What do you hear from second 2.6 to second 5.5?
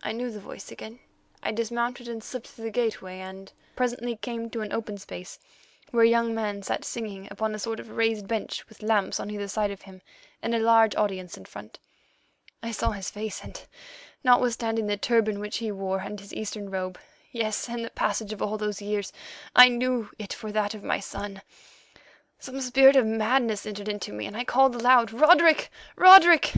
the gateway, and presently came to an open space,